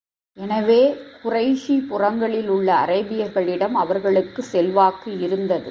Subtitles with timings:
[0.37, 0.95] எனவே,
[1.23, 5.69] குறைஷி புறங்களிலுள்ள அரேபியர்களிடம் அவர்களுக்கு செல்வாக்கு இருந்தது.